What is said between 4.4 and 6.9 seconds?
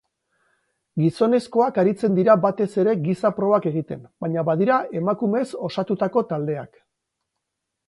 badira emakumez osatutako taldeak.